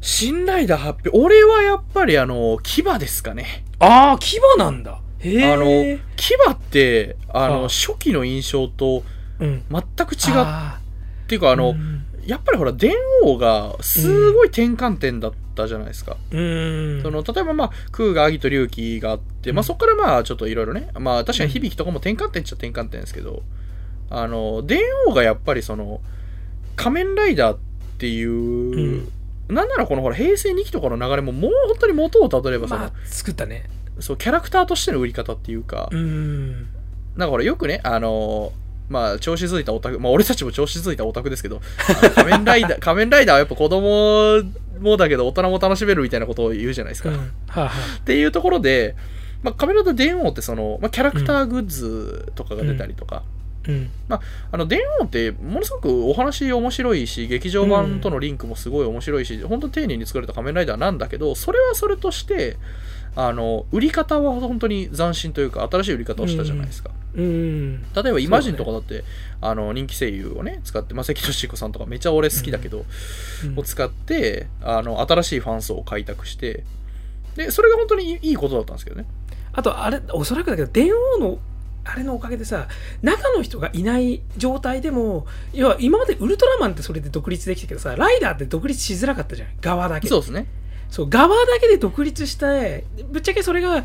[0.00, 3.64] 新ライダー発表俺はやっぱりあの牙ですかね。
[3.80, 5.00] ああ、牙なんだ。
[5.18, 5.52] へえ。
[5.52, 5.64] あの
[6.16, 9.02] 牙ってあのはあ初期の印象と
[9.40, 9.64] うん。
[9.68, 10.80] 全く違っあ
[11.26, 12.04] ていうかあの、うん。
[12.24, 12.92] やっぱりほら電
[13.24, 17.00] 王がすごい転換点だったじゃないですか、うん。
[17.02, 19.64] その例えばまあ空がアギと龍騎があって、まあ、うん。
[19.64, 20.88] そこからまあちょっといろいろね。
[20.94, 23.42] まあ確かに響きとかも転換点っちゃ転換点ですけど
[24.10, 26.00] あの電王がやっぱりその
[26.76, 27.58] 仮面ライダーっ
[27.98, 29.12] ていう、うん。
[29.48, 33.68] なんならこのほら平成2期とかの流れももう本当に元をたどればその、まあ作ったね。
[34.00, 36.68] そうキャラクターとしての売り方っていうか、うん。
[37.16, 38.52] なんかほらよくねあの
[38.88, 41.60] まあ調子づいたオタクまあ俺たちも調子づいたオタクですけど
[42.14, 44.42] 仮面ライダー 仮面ライダーはやっぱ子供
[44.80, 47.16] もだけど大人も楽しめるみたいなことを言うじゃないですか、うん。
[47.16, 47.22] は
[47.56, 48.94] あはっていうところで、
[49.42, 53.35] まあ、カメラと電王ってその、まあ、キャラクターグッズとかが出たりとか、あ
[53.68, 53.90] うん。
[54.08, 54.20] あ
[54.56, 62.56] の電王ってものすごくお話面白いし劇場版とのリンクもすごい面白いし、本当丁寧に作られた仮面ライダーなんだけどそれはそれとして
[63.16, 67.82] あの売り方は本当に斬新というか新しい売り方をしたじゃないですか、うん。
[67.94, 69.04] 例えばイマジンとかだって、
[69.40, 72.84] あの人気声優をね使って、まあ、関俊彦さんとかめっちゃ俺好きだけど、
[73.44, 73.58] うん。
[73.58, 76.64] を使ってあの新しいファン層を開拓して
[77.36, 79.06] でそれが本当にいいいいことだったんですけどね。
[79.52, 81.38] あとあれおそらくだけど電王の
[81.86, 82.68] あれのおかげでさ
[83.02, 89.48] 中の人がいない状態でも要は今までウルトラマンってそれで独立できたけどさライダーって独立しづらかったじゃん。
[89.60, 90.08] 側だけ。
[90.08, 90.46] そうですね。
[90.90, 93.84] そう側だけで独立してぶっちゃけそれが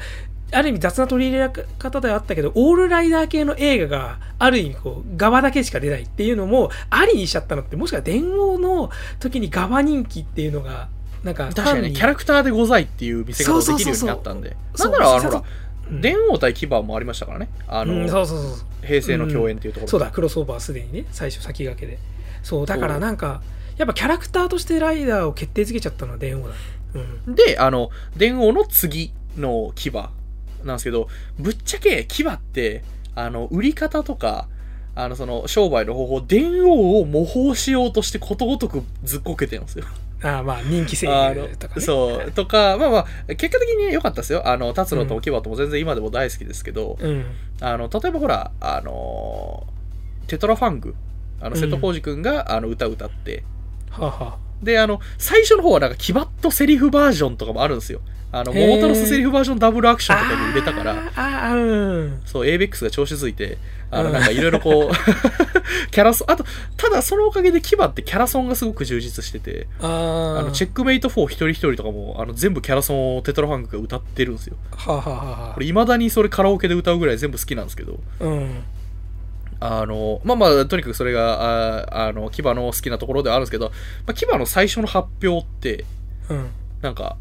[0.52, 10.90] ある意味雑な取り入れ方ではあったけどオールライダー系の映画がある意味こう側だけしか出ないっていうのもありにしちゃったのってもしかしたら電王の時に側人気っていうのが
[11.24, 14.58] なんか確かにねキャラクターでございっていう見せ方ができるようになったんで。
[14.76, 15.46] そうんなならあのほらそううん
[16.00, 17.50] 電王対牙もありましたからね。
[17.68, 22.00] あの、うんそうそうそう平成の共演っていうところで、そうだクロスオーバーすでにね最初先駆けで。
[22.44, 23.42] そうだからなんか
[23.78, 26.60] やっぱキャラクターとしてライダーを決定づけちゃったのは電王だね。
[27.26, 27.36] うん。
[27.36, 31.08] であの電王の次の牙なんですけど
[31.40, 32.84] ぶっちゃけ牙って
[33.16, 34.48] あの売り方とか
[34.96, 39.86] あのその商売の方法電王を模倣しようとしてことごとくずっこけてるんですよ
[40.24, 41.82] ああまあ人気声優とかね。
[41.82, 43.06] そうとかまあまあ
[43.36, 44.48] 結果的に良かったですよ。
[44.48, 47.26] あの達郎と牙とも全然今でも大好きですけど、うん。
[47.60, 49.66] あの例えばほらあの
[50.28, 50.96] テトラファング
[51.40, 53.44] あのうん瀬戸康史君が、あの歌歌って
[53.90, 58.02] はあはであの最初の方はなんかキバッとセリフバージョンとかもあるんですよ。
[58.34, 60.92] あの桃太郎セリフバージョンダブルアクションとかに入れたから。
[60.94, 62.22] あーあーうん。
[62.26, 63.58] そう ABEX が調子づいて
[63.90, 64.14] あのうん。
[64.14, 64.96] なんかいろいろこう
[65.92, 66.46] キャラソンあと
[66.78, 74.56] ただそのおかげでキバってキャラソンがすごく充実しててああのチェックメイト4一人一人とかもあの全部キャラソンをテトラファングが歌ってるんですよ。
[74.78, 75.48] はあはあはあ。
[75.50, 78.00] はこれ未だにそれカラオケで歌うぐらい全部好きなんですけど。
[78.22, 78.64] あうん
[79.62, 83.70] あの、まあまあ、とにかくそれが、ああの、キバの好きなところではあるんですけど、
[84.08, 85.86] まあ、キバの最初の発表って、
[86.30, 86.50] うん。
[86.82, 87.16] なんか、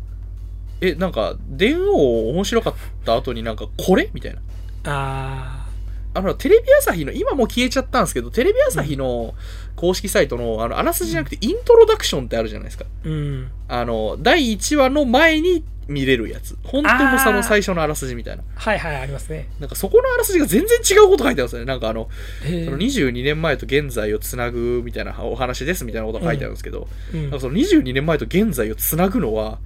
[0.81, 2.75] え、なんか、電王面白かっ
[3.05, 4.09] た後になんか、これ？
[4.15, 4.41] みたいな。
[4.87, 5.67] あ
[6.15, 9.35] あの、テレビ朝日の、今もう消えちゃったんですけど、テレビ朝日の
[9.77, 12.87] 公式サイトの、あの、あらすじじゃなくて、イントロダクションってあるじゃないですか。
[13.05, 13.51] ーうん。
[13.69, 16.57] あの、第1話の前に見れるやつ。
[16.63, 18.45] 本当のその最初のあらすじみたいな。
[18.55, 21.65] はいはいありますねなんかそこのあらすじが全然違うこと書いてあるんですよね。
[21.67, 22.09] なんかあの、
[22.45, 29.59] へその22年前と現在をつなぐみたいなお話ですみたいなことが書いてあるんですけど、うんなんかその22年前と現在をつなぐのは、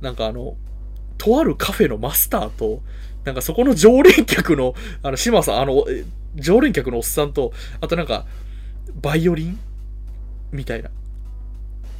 [0.00, 0.56] なんかあの、
[1.18, 2.80] とあるカフェのマスターと、
[3.24, 6.04] なんかそこの常連客の、あの、島さん、あの、え
[6.36, 8.26] 常連客のおっさんと、あとなんか、
[9.02, 9.58] バイオリン
[10.52, 10.90] みたいな。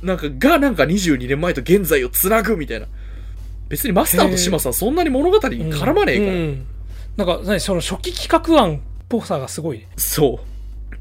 [0.02, 2.86] なんか、がなんか22年前と現在をつなぐみたいな。
[3.68, 6.32] 別にマスターと島さんそんなに物語に絡まねえから。
[6.32, 6.66] うん
[7.18, 8.78] なんか何その初期企画案っ
[9.08, 10.46] ぽさがすごいねそう。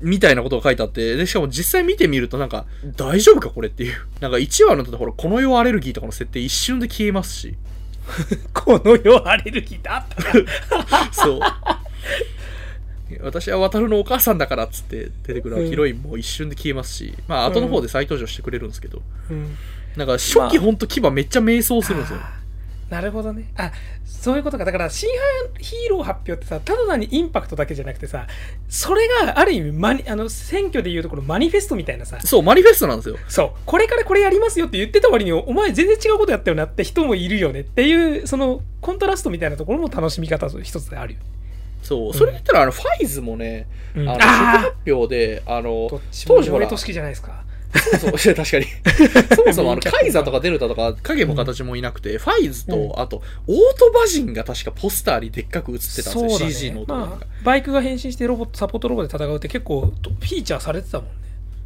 [0.02, 2.66] みたいなことが書いてあって、で、しかも実際見てみるとなんか、
[2.98, 3.96] 大丈夫かこれっていう。
[4.20, 7.56] なんか1話のところ、この世アレルギーとかの設定一瞬で消えますし。
[8.54, 11.40] この世アレルギーってあったな そう。
[13.22, 19.56] 私は渡るのお母さんだからっつって出てくるヒロインも一瞬で消えますし、まあ後の方で再登場してくれるんですけど、うん
[19.96, 22.20] なんか初期ほんと牙めっちゃ迷走するんですよ。
[22.22, 22.47] あー
[22.90, 23.52] なるほどね。
[23.58, 23.72] あ
[24.06, 24.66] そういうことか。
[24.66, 25.10] だから新
[25.60, 28.28] ヒーロー発表ってさただ単にインパクトだけじゃなくてさ
[28.70, 32.20] それがある意味マニあの選挙でいうところマニフェストみたいなさ。
[32.22, 33.18] そう、マニフェストなんですよ。
[33.28, 33.52] そう。
[33.66, 41.26] これからこれやりますよって言ってた割にお前全然違うことやったよなって人もいるよねっていうそのコントラストみたいなところも楽しみ方の一つであるよね。
[41.84, 42.14] そう。
[42.14, 44.10] それで言ったら、あの、ファイズもね、うん。
[44.10, 45.88] あの、発表で、あの
[46.26, 47.44] 当時ほら俺と好きじゃないですか
[48.00, 48.66] そもそも確かに。
[49.36, 53.00] そもそもあの、カイザとかデルタとか影も形もいなくて、ファイズと、うん。
[53.00, 56.54] あと、オートバジンが確かポスターにでっかく映ってたんですよ、ね。
[56.54, 57.00] CG の音が。
[57.00, 61.12] まあ、バイクが変身してロボットサポートロボで戦うって結構フィーチャーされてたもんね。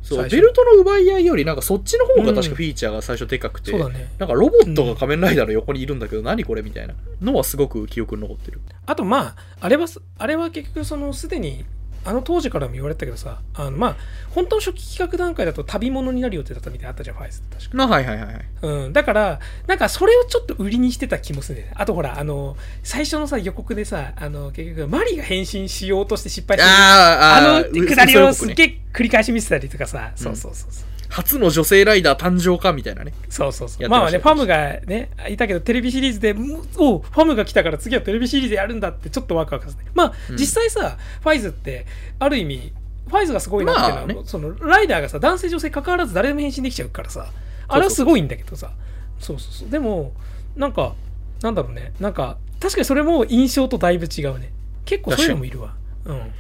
[0.01, 4.11] そう、ベルトの奪い合いより、なんかそっちの方が確かフィーチャーが最初でかくて、そうだね。
[4.17, 8.61] なんかロボットが仮面ライダーの横にいるんだけど、何これみたいなのはすごく記憶に残ってる。
[8.85, 9.87] あとまああれは
[10.17, 11.65] あれは結局そのすでに
[12.03, 13.95] あの当時からも言われてたけどさあのまあ
[14.33, 18.45] 本当の初期企画段階だと旅物になる予定だったみたいなのあったじゃんファイズって確かまあはいはいはいはい。
[18.61, 21.71] うん、だから、なんかそれをちょっと売りにしてた気もするね。
[21.75, 30.90] あとほら、あの、最初のさ、予告でさ、あの、結局、マリが変身しようとして失敗してるあーあの、くだりをすっげえ繰り返し見せたりとかさ、そうそうそうそう。
[31.12, 33.13] 初の女性ライダー誕生かみたいなね。
[33.30, 33.89] そうそうそう。
[33.89, 39.84] ままあね、ファムがね、いたけど、テレビシリーズで、むおファムが来たから次はテレビシリーズやるんだってちょっとワクワクさせて。
[39.93, 41.86] まあ、うん実際さ、ファイズって、
[42.17, 42.71] ある意味、
[43.08, 47.28] ファイズがすごいなっていうのは、まあねその、ライダーがさ、男性女性関わらず誰でも変身できちゃうからさ、
[47.67, 48.71] あれはすごいんだけどさ、
[49.19, 49.69] そうそうそう。
[49.69, 50.13] でも、
[50.56, 50.95] なんか、
[51.41, 54.54] なんだろうね、なんか、確かにそれも印象とだいぶ違うね。
[54.86, 55.74] 結構そういうのもいるわ。
[56.06, 56.32] うん。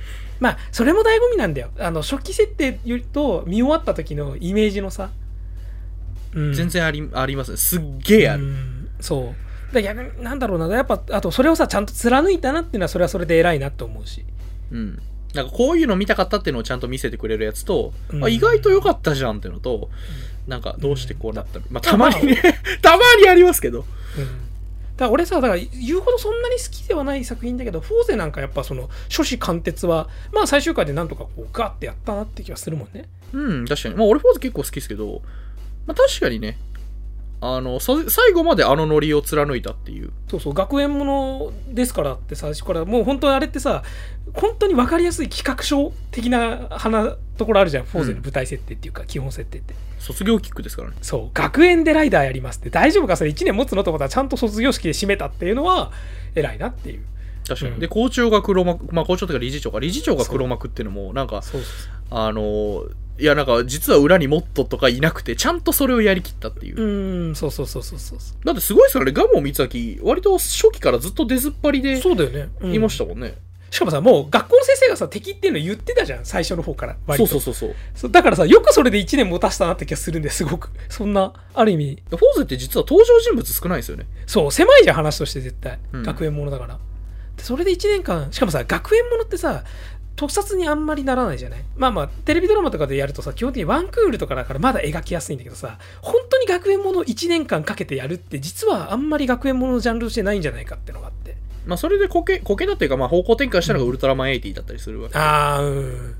[0.41, 1.69] まあ、それも醍醐味なんだよ。
[1.79, 5.11] あの、初期設定よりと見終わった時のイメージのさ。
[6.33, 7.57] うん全然ありありますね。
[7.57, 8.43] すっげえある。
[8.43, 9.33] うんそ
[9.71, 14.25] うだ逆になんだろうなやっぱあとそれをさちゃんと貫いたなっていうのはそれはそれで偉いなと思うし
[14.71, 15.01] うん。
[15.33, 19.89] なんかこういうの見たかったっていうのをちゃんと見せてくれるやつと、うんあ意外と良かったじゃんっていうのと、
[20.45, 22.35] なんかどうしてこうなったの、まあたまにね、
[22.83, 23.85] たまにありますけど。
[25.01, 33.95] だから俺さだから言うほどそんなに好きではない作品だけどフォーゼなんかやっぱその初子貫徹はまあ最終回でなんとかこうガッてやったなって気がするもんねうん、確かに。
[33.95, 35.21] まあ俺フォーゼ結構好きですけど、
[35.87, 36.57] まあ確かにね、
[37.43, 40.11] あの、さ最後まであのノリを貫いたっていう。
[40.29, 43.83] そうそう学園ものですからって最初からもう本当にあれってさ
[44.33, 47.85] 本当に分かりやすい企画書的な花ところあるじゃん。
[47.85, 50.95] フォーゼの舞台設定っていうか基本設定って、卒業キックですからね。
[51.01, 52.69] そう学園でライダーやりますって。
[52.69, 55.91] 大丈夫かそれ？1年持つのと思ったらちゃんと卒業式で締めたっていうのは
[56.35, 57.01] 偉いなっていう。
[57.47, 57.71] 確かに。
[57.73, 57.79] うん。
[57.79, 61.41] で、校長が黒幕、まあ校長というか理事長か、理事長が黒幕っていうのも、なんか、
[62.11, 62.85] あの、
[63.21, 66.75] いやなんか実は裏にモットとかいなくて、ちゃんとそれをやりきったっていう。
[66.75, 68.19] うーんそうそうそうそうそう。
[68.19, 72.73] そだってすごいですからね、ガモン光明、割と初期からずっと出ずっぱりうでそうだよね、うん。
[72.73, 73.35] いましたもんね。
[73.69, 78.11] しかもさもう学校の先生がさ敵っていうの言ってたじゃん最初の方からそうそうそうそう。
[78.11, 80.71] だからさよくそれで1年持たせたなって気がするんですごく。
[80.89, 82.03] そんなある意味。
[82.09, 84.07] フォーゼって実は登場人物少ないんですよね。
[84.25, 86.03] そう狭いじゃん話として絶対、うん。
[86.03, 86.79] 学園ものだから。
[87.37, 89.63] でそれで1年間しかもさ学園ものってさ
[90.21, 91.63] 特撮にあんまりならないじゃない？
[91.75, 101.35] まあまあテレビドラマとかでやるとさ基本的にワンクールとかだからまだ描きやすいんだけどさ本当に学園もの1年間かけてやるって実はあんまり学園もののジャンルとしてないんじゃないかってのがあって。
[101.65, 105.13] まあそれでコケ、コケだっていうか、まあ方向転換したのがウルトラマン80だったりするわけ。
[105.13, 105.19] で。
[105.19, 106.15] ああうん。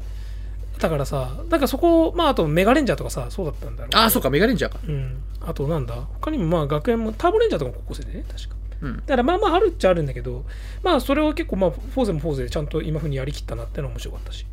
[0.80, 4.80] だからさなんかそこまああとメガレンジャーとかさそうだったんだろうああ、そうか、メガレンジャーか。
[4.88, 5.18] うん。
[5.42, 5.96] あとなんだ？
[5.96, 8.98] 他にもまあ学園もターボレンジャーとかも高校生でね確かうん。
[8.98, 10.46] だからまあまああるっちゃあるんだけど
[10.84, 14.46] まあそれを結構まあフォーゼもフォーゼでちゃんと今風にやりきったなってのは面白かったし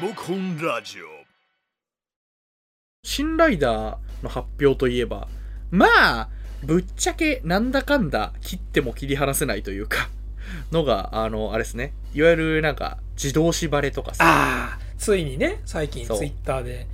[0.00, 1.06] リモコンラジオ
[3.02, 5.28] 新ライダーの発表といえば、
[5.70, 5.86] ま
[6.20, 6.28] あ、
[6.64, 10.08] ぶっちゃけなんだかんだ切っても切り離せないというか、
[10.72, 11.92] のが、あの、あれですね。
[12.14, 14.24] いわゆるなんか、自動縛れとかさ。
[14.26, 16.86] ああついにね最近ツイッターで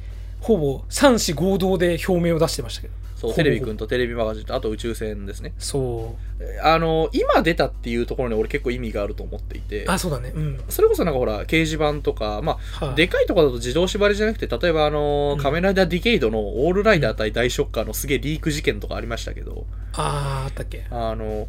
[0.43, 2.95] ほぼ三子合同で表明を出してましたけど。
[3.17, 5.53] そう、テレビくんとテレビマガジンと、あと宇宙船ですね。
[5.59, 6.61] そう。
[6.61, 10.33] あの、今出たっていうところに俺結構意味があると思っていて、あそうだね。
[10.35, 10.61] うん。
[10.69, 12.97] それこそなんかほら、掲示板とか、まあ、はい。
[12.97, 15.43] でかいところだと自動縛りじゃなくて、例えばあの、うん。
[15.43, 20.87] 仮面ライダーディケイドのオールライダー対大ショッカーのすげえリーク事件とかありましたけど、あああったっけ。
[20.91, 21.47] あの、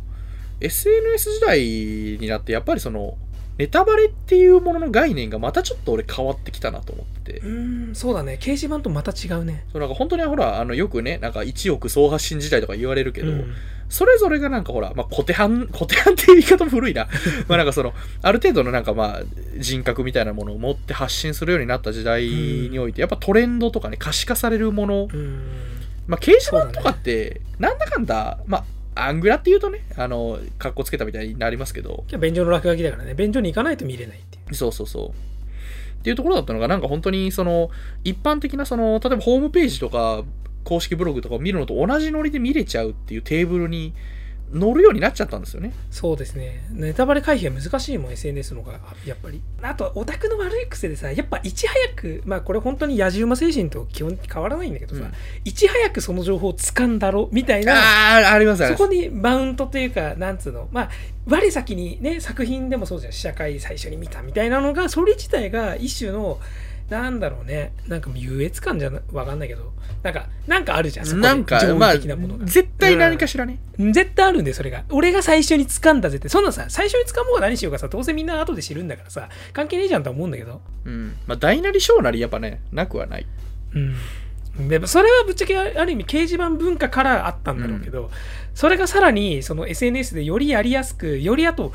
[0.62, 3.18] SNS 時代になって、やっぱりその、
[3.58, 7.40] ネタバレっていうものの概念がまたちょっと俺変わってきたなと思ってて。
[7.40, 8.38] う、ーんそうだね。
[8.40, 9.66] 掲示板とまた違うね。
[9.72, 13.56] そうなんか本当にほら、あの、よくね、なんか1億総発信時代とか言われるけど、うん。
[13.90, 17.08] それぞれがなんかほら、まあ、小手半、 小手半っていう言い方も古いな。
[17.48, 19.22] まあなんかその、ある程度のなんかまあ、
[19.58, 25.42] 人格みたいなものを持って発信するようになった時代において、やっぱトレンドとかね、可視化されるもの、うん。
[26.08, 28.64] まあ、掲示板とかって、なんだかんだ、まあ、
[28.96, 33.14] アングラっていうとね、あの、格好つけたみたいになりますけど、いや便所の落書きだからね。
[33.14, 34.56] 便所に行かないと見れないっていう。
[34.56, 35.10] そうそうそう。
[35.10, 35.14] っ
[36.04, 37.70] ていうところだったのが、なんか本当にその、
[38.04, 40.24] 一般的なその、例えばホームページとか、
[40.64, 43.94] 公式ブログとかを見るのと同じノリで見れちゃうっていうテーブルに
[44.54, 45.74] 乗るようになっちゃったんですよね。
[45.92, 46.64] そうですね。
[46.72, 49.42] ネタバレ回避は難しいもん、SNS の方が、やっぱり。
[49.62, 55.12] あと、オタクの悪い癖でさ、やっぱいち早く、まあこれ本当に野じ馬精神と基本変わらないんだけどさ、うん
[55.46, 58.82] いち早くその情報を掴んだろ、みたいな、ああ、ありますあります。
[58.82, 60.90] そこにマウントというか、なんつうの、まあ、
[61.26, 66.40] 我先にね、作品でもそうじゃん、試写会最初に見たみたいなのが、それ自体が一種の、
[66.90, 71.60] なんだろうね、なんか優越感じゃなわかんないけど、なんか、なんかあるじゃん、そこでなんか、
[71.94, 72.46] 的なものが。
[72.46, 73.60] 絶対何かしらね。
[73.78, 74.84] 絶対あるんだよ、それが。
[74.90, 76.30] 俺が最初に掴んだぜって。
[76.30, 80.62] そんなさ、最初に掴もうが何しようかさ、どうせみんな後で知るんだからさ、関係ねえじゃんとは思うんだけど。
[80.86, 81.16] うん。
[81.26, 83.26] まあ、大なり小なりやっぱね、なくはない。
[83.76, 83.96] うん。
[84.68, 88.12] でそれはぶっちゃけある意味掲示板文化からあったんだろうけど、
[88.54, 91.72] それがさらにその SNS でよりやりやすくよりあと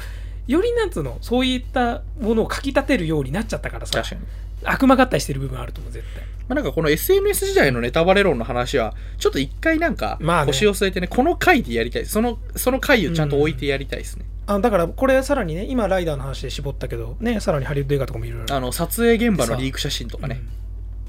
[0.47, 4.21] よりなんつうのそういったものをかきたてるようになっちゃったからさ確かに。
[4.65, 6.25] 悪魔合体してる部分あると思う絶対。
[6.49, 10.47] まあ、なんかこの SNS 時代のネタバレ論の話は、ちょっと一回なんかまあね。
[10.47, 12.07] 腰を据えてね、この回でやりたい。
[12.07, 14.25] その、その回をちゃんと置いてやりたいですね。
[14.47, 18.55] あだからこれさらにね今ライダーの話で絞ったけどねさらにハリウッド映画とかもいろいろ。
[18.55, 20.41] あの、撮影現場のリーク写真とかね。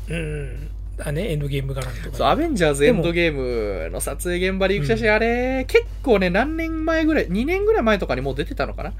[0.09, 0.69] うん、うん。
[1.01, 8.93] あねエンドゲーム絡みとそう、アベンジャーズエンドゲームの撮影現場リーク写真、あれ、結構ね、何年前ぐらい、2年ぐらい前とかにもう出てたのかな。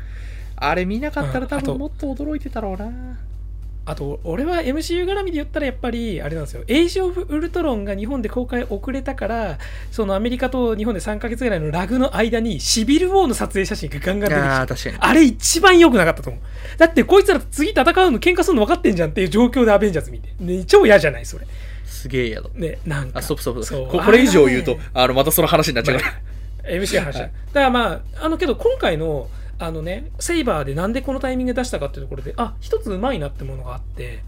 [0.56, 1.72] あれ見なかったら多うんあと。
[1.74, 2.90] 分もっと驚いてたろうな。
[3.86, 9.58] あと俺は MCU 絡みで言ったらやっぱりあれなんですよエイジ・オブ・ウルトロンが日本で公開遅れたから
[9.92, 16.42] そのアメリカと日本で3ヶ月ぐらいのラグの間にシビル・ウォーの撮影写真がガンガン出てきてあれ一番良くなかったと思う。
[16.78, 20.30] だってこいつら次戦うの喧嘩するの分かってんじゃんっていう状況でアベンジャーズ見て。
[20.40, 21.48] ね、超嫌じゃないそれ。
[21.86, 22.50] すげえ嫌だ。
[22.54, 23.20] ね、なんか。
[23.20, 23.98] あ、ストップストップ。
[23.98, 26.14] ここれ以上言うとあの、またその話になっちゃうから。
[26.76, 29.28] MC の話だからまあ、あのけど今回の、
[29.60, 34.24] あのね、セイバーでなんでこのタイミングで出したかっていうところで、あ、一つうまいなってものがあって、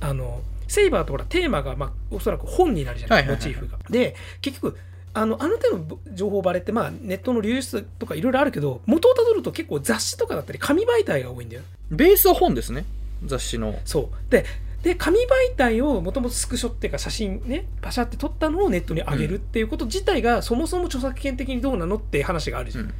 [0.00, 3.78] あの、セイバーとほらテーマが、まあ、おそらく本になるじゃない、モチーフが。
[3.88, 4.76] で、結局、
[5.16, 11.62] あのあの手の情報バレって、まあ、ネットの流出とかいろいろあるけど、元をたどると結構雑誌とかだったり、紙媒体が多いんだよ。
[11.90, 12.84] ベースは本ですね。
[13.24, 13.78] 雑誌の。
[13.84, 14.44] そうで
[14.82, 22.94] で紙媒体をもともとスクショっていうか写真ねパシャって撮ったのをネットに上げるっていうこと自体がそもそも著作権的にどうなのって話があるじゃん、うん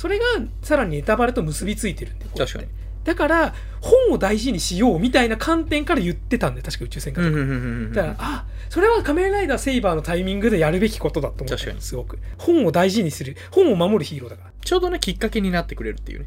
[0.00, 0.24] それが
[0.62, 2.68] さらにネタバレと結びついてるんで確かに。
[3.04, 12.18] だから本を大事にしようみたいな観点から言ってたんで確か宇宙戦艦とか、だからあそれは仮面ライダーセイバーのタイミングでやるべきことだと思ったすごく。
[12.38, 13.36] 本を大事にする。
[13.50, 14.52] 本を守るヒーローだから。
[14.64, 16.26] ちょうどね、きっかけになってくれるっていうね。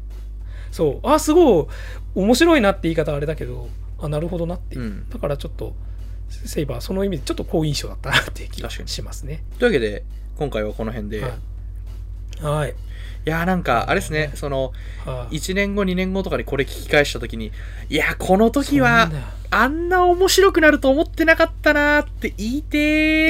[0.70, 1.08] そう。
[1.08, 1.66] あすごい
[2.14, 4.76] 面白いなって言い方はあれだけどあなるほどなって。
[4.76, 5.08] いう、うん。
[5.08, 5.74] だからちょっと
[6.28, 9.42] セイバーその意味でちょっと好印象だったなっていう気がしますね。
[9.58, 10.04] というわけで、
[10.36, 11.22] 今回はこの辺で。
[11.22, 11.32] はい、
[12.40, 12.74] はい。
[13.26, 14.72] いやーなんか、あれですね、その、
[15.06, 15.36] はい。
[15.36, 17.52] 1年後、2年後とかにこれ聞き返したときに、
[17.88, 19.10] いや、この時は
[19.50, 22.68] あんな面白くなると思ってなかったなーって言いって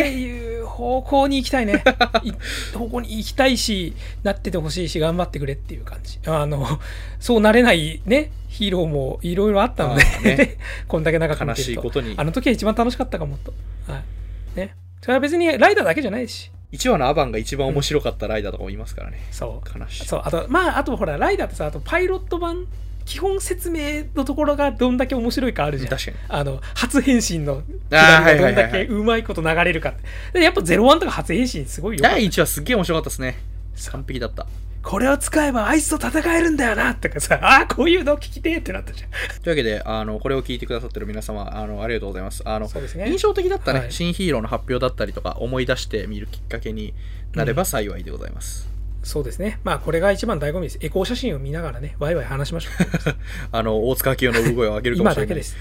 [0.03, 0.19] てー。
[0.19, 1.85] いう方向に行きたいね。
[2.25, 2.33] い
[2.77, 6.19] 方向に行きたいしなっててほしいし頑張ってくれっていう感じ。
[6.27, 6.67] あの
[7.21, 10.57] そうなれないねヒーローもいろいろあったので、ね。
[10.88, 11.73] こんだけ長く見悲てると。
[11.73, 12.14] しいことに。
[12.17, 13.53] あ、の時は一番楽しかったかもと。
[13.87, 14.03] は
[14.57, 14.59] い。
[14.59, 14.75] ね。
[15.03, 19.19] それは別にライダーだけじゃないし1話のアバンが一番面白かったライダーとかもいますからね。
[19.31, 20.07] そう悲しい。
[20.07, 22.67] そうあとまああとほらライダーってさあとパイロット版
[23.05, 26.17] 基本説明のところがどんだけ面白いかあるじゃん確かに。
[26.29, 29.93] あの初変身のがどんだはいはいはいけうまいこと流れるかっ
[30.33, 33.39] てでやっぱ01とか初変身すごいよ第1話すっげえ面白かったですね。
[33.91, 34.47] 完璧だった。
[34.85, 39.11] これを使えばあいつと戦えるんだよなとかさああこういうの聞きてえってなったじゃん。
[39.42, 42.42] というわけで、あの、これを聞いてくださってる皆様、あの、ありがとうございます。
[42.44, 43.11] あの、ね。
[43.11, 43.92] 印象的だったね、はい。
[43.92, 46.92] 新ヒーローの発表だったりとか、思い出してみるきっかけに
[47.35, 48.68] なれば幸いでございます。
[49.03, 49.61] そうですね。
[49.64, 50.79] まあこれが一番醍醐味です。
[50.81, 53.14] エコー写真を見ながらねワイワイ話しましょう
[53.53, 55.25] あの、大塚明夫の産声を上げるかもしれない。
[55.25, 55.57] 今だけです。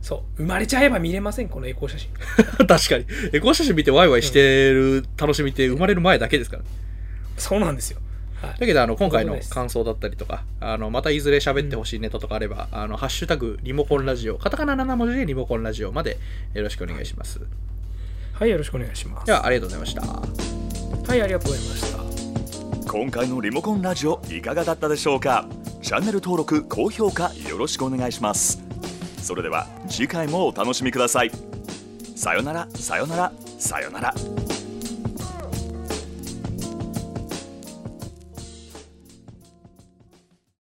[0.00, 0.42] そう。
[0.42, 2.10] 生まれちゃえば見れませんこのエコー写真。
[2.66, 3.06] 確かに。
[3.32, 6.62] エコー写真見てワイワイしてる楽しみって生まれる前だけですから。
[7.36, 8.00] そうなんですよ、
[8.46, 8.60] はい。
[8.60, 16.18] だけど、あの、今回の感想だったりとか、あの、またいずれ喋ってほしいネタとかあれば、あの、ハッシュタグ、リモコンラジオ、カタカナ7文字でリモコンラジオまで
[16.54, 17.40] よろしくお願いします。
[18.32, 19.26] はいよろしくお願いします。
[19.26, 20.02] では、ありがとうございました。
[20.02, 22.92] はいありがとうございました。
[22.92, 25.46] 今回のリモコンラジオいかがだったでしょうか？
[25.82, 28.62] チャンネル登録高評価よろしくお願いします。
[29.22, 31.30] それでは次回もお楽しみください。
[32.14, 34.14] さよならさよならさよなら